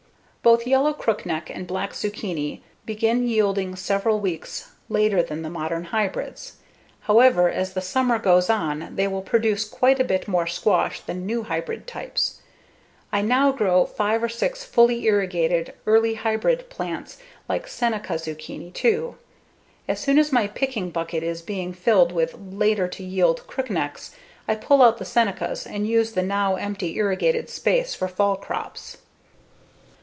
[0.43, 6.53] Both Yellow Crookneck and Black Zucchini begin yielding several weeks later than the modern hybrids.
[7.01, 11.27] However, as the summer goes on they will produce quite a bit more squash than
[11.27, 12.41] new hybrid types.
[13.11, 19.17] I now grow five or six fully irrigated early hybrid plants like Seneca Zucchini too.
[19.87, 24.09] As soon as my picking bucket is being filled with later to yield Crooknecks,
[24.47, 28.97] I pull out the Senecas and use the now empty irrigated space for fall crops.